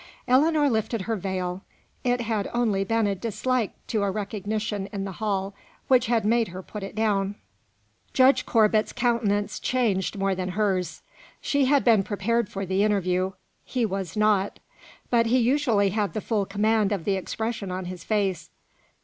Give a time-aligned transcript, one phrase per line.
[0.27, 1.61] Ellinor lifted her veil;
[2.03, 5.53] it had only been a dislike to a recognition in the hall
[5.89, 7.35] which had made her put it down.
[8.11, 11.03] Judge Corbet's countenance changed more than hers;
[11.39, 13.33] she had been prepared for the interview;
[13.63, 14.57] he was not.
[15.11, 18.49] But he usually had the full command of the expression on his face.